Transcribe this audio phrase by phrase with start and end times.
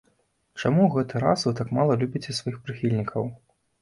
[0.61, 3.29] Чаму ў гэты раз вы так мала любіце сваіх прыхільнікаў?